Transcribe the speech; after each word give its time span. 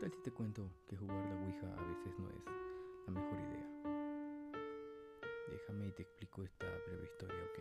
tal 0.00 0.12
si 0.12 0.20
te 0.20 0.30
cuento 0.30 0.68
que 0.86 0.96
jugar 0.96 1.16
la 1.16 1.34
Ouija 1.40 1.72
a 1.74 1.82
veces 1.88 2.18
no 2.18 2.28
es 2.28 2.44
la 3.06 3.12
mejor 3.12 3.40
idea? 3.40 3.66
Déjame 5.50 5.86
y 5.88 5.92
te 5.92 6.02
explico 6.02 6.42
esta 6.42 6.66
breve 6.86 7.04
historia, 7.04 7.38
¿ok? 7.44 7.58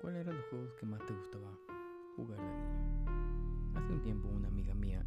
¿Cuáles 0.00 0.20
eran 0.20 0.36
los 0.36 0.46
juegos 0.46 0.74
que 0.74 0.86
más 0.86 1.06
te 1.06 1.14
gustaba 1.14 1.56
jugar 2.16 2.38
de 2.38 2.44
niño? 2.44 3.78
Hace 3.78 3.92
un 3.92 4.02
tiempo 4.02 4.28
una 4.28 4.48
amiga 4.48 4.74
mía 4.74 5.06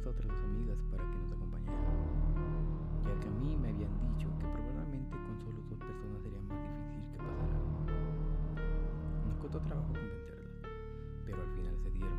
A 0.00 0.08
otras 0.08 0.28
dos 0.28 0.42
amigas 0.44 0.82
para 0.90 1.04
que 1.08 1.18
nos 1.18 1.30
acompañaran, 1.30 1.84
ya 3.04 3.20
que 3.20 3.28
a 3.28 3.30
mí 3.30 3.56
me 3.56 3.68
habían 3.68 3.92
dicho 4.00 4.28
que 4.40 4.46
probablemente 4.46 5.14
con 5.22 5.38
solo 5.38 5.60
dos 5.68 5.78
personas 5.78 6.22
sería 6.22 6.40
más 6.40 6.58
difícil 6.64 7.04
que 7.12 7.18
pasara 7.18 7.54
algo. 7.54 7.84
Nos 9.28 9.36
costó 9.38 9.60
trabajo 9.60 9.92
convencerlas, 9.92 10.50
pero 11.24 11.42
al 11.42 11.50
final 11.54 11.76
se 11.78 11.90
dieron. 11.92 12.18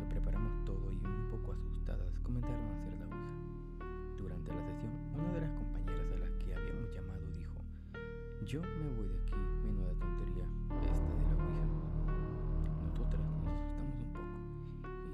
Lo 0.00 0.08
preparamos 0.08 0.64
todo 0.64 0.90
y 0.90 0.96
un 1.04 1.28
poco 1.30 1.52
asustadas 1.52 2.18
comenzaron 2.20 2.64
a 2.64 2.74
hacer 2.74 2.98
la 2.98 3.06
ouija. 3.06 3.36
Durante 4.18 4.50
la 4.50 4.62
sesión, 4.64 4.92
una 5.14 5.32
de 5.32 5.40
las 5.42 5.52
compañeras 5.52 6.10
a 6.10 6.16
las 6.16 6.32
que 6.42 6.56
habíamos 6.56 6.90
llamado 6.90 7.26
dijo, 7.30 7.60
yo 8.42 8.62
me 8.62 8.88
voy 8.96 9.06
de 9.06 9.18
aquí, 9.20 9.36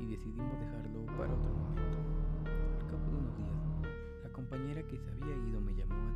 y 0.03 0.07
decidimos 0.07 0.59
dejarlo 0.59 1.07
para 1.17 1.33
otro 1.33 1.55
momento. 1.55 1.99
Al 2.81 2.87
cabo 2.91 3.11
de 3.11 3.17
unos 3.19 3.37
días, 3.39 4.25
la 4.25 4.33
compañera 4.33 4.83
que 4.83 4.99
se 4.99 5.11
había 5.11 5.37
ido 5.49 5.61
me 5.61 5.75
llamó 5.75 6.12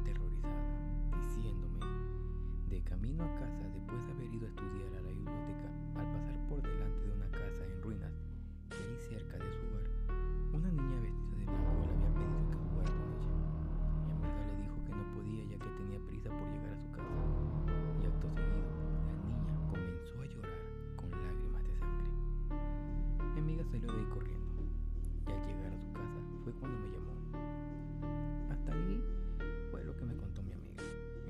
salió 23.70 23.92
de 23.92 23.98
ahí 23.98 24.06
corriendo. 24.06 24.46
Y 25.26 25.32
al 25.32 25.40
llegar 25.46 25.72
a 25.72 25.78
su 25.78 25.92
casa 25.92 26.18
fue 26.44 26.52
cuando 26.54 26.78
me 26.78 26.88
llamó. 26.90 27.12
Hasta 28.50 28.72
ahí 28.72 29.02
fue 29.70 29.84
lo 29.84 29.96
que 29.96 30.04
me 30.04 30.16
contó 30.16 30.42
mi 30.42 30.52
amiga. 30.52 30.82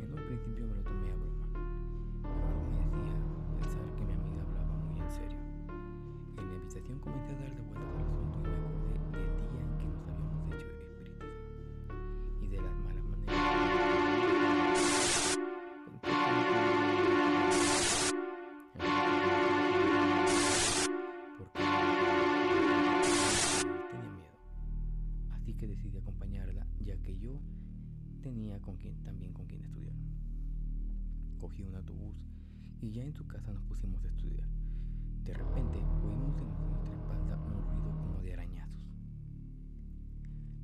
En 0.03 0.13
un 0.13 0.23
principio 0.27 0.67
me 0.67 0.77
lo 0.77 0.83
tomé 0.83 1.11
a 1.11 1.17
broma. 1.17 1.47
Pero 2.23 2.57
me 2.61 2.69
decía 2.77 3.17
pensar 3.61 3.87
que 3.97 4.05
mi 4.05 4.13
amiga 4.13 4.43
hablaba 4.43 4.77
muy 4.85 5.01
en 5.01 5.11
serio. 5.11 5.39
En 6.39 6.49
mi 6.49 6.57
habitación 6.57 6.99
comencé 7.01 7.33
a 7.33 7.39
darle 7.41 7.61
vueltas 7.63 7.96
que 25.67 25.75
decidí 25.75 25.99
acompañarla, 25.99 26.65
ya 26.85 26.97
que 27.03 27.19
yo 27.19 27.41
tenía 28.23 28.61
con 28.61 28.77
quien, 28.77 29.03
también 29.03 29.33
con 29.33 29.47
quien 29.47 29.63
estudiar. 29.63 29.97
Cogí 31.41 31.65
un 31.65 31.75
autobús 31.75 32.17
y 32.81 32.93
ya 32.93 33.03
en 33.03 33.13
su 33.13 33.27
casa 33.27 33.53
nos 33.53 33.65
pusimos 33.65 34.05
a 34.05 34.09
estudiar. 34.09 34.49
De 35.25 35.35
repente 35.35 35.79
oímos 36.05 36.39
en 36.39 36.71
nuestra 36.71 36.95
espalda 36.95 37.37
un 37.37 37.63
ruido 37.63 37.99
como 37.99 38.21
de 38.21 38.33
arañazos. 38.35 38.81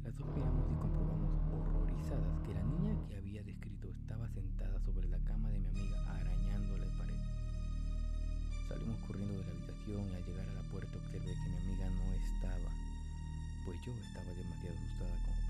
Las 0.04 0.16
dos 0.16 0.28
miramos 0.36 0.70
y 0.70 0.74
comprobamos 0.76 1.34
horrorizadas 1.52 2.40
que 2.46 2.54
la 2.54 2.62
niña 2.62 2.96
que 3.08 3.16
había 3.16 3.42
descrito 3.42 3.88
estaba 3.88 4.28
sentada 4.28 4.78
sobre 4.80 5.08
la 5.08 5.18
cama 5.24 5.50
de 5.50 5.58
mi 5.58 5.68
amiga 5.68 5.98
arañando 6.14 6.78
la 6.78 6.96
pared. 6.96 7.18
Salimos 8.68 9.00
corriendo 9.06 9.34
de 9.34 9.44
la 9.44 9.50
habitación 9.50 10.08
y 10.10 10.14
al 10.14 10.24
llegar 10.24 10.48
a 10.48 10.54
la 10.54 10.62
puerta 10.70 10.96
observé 10.96 11.21
yo 13.84 13.92
estaba 13.98 14.32
demasiado 14.32 14.76
asustada 14.78 15.16
como 15.26 15.41